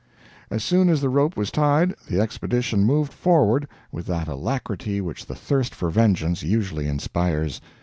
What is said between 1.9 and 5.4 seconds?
the Expedition moved forward with that alacrity which the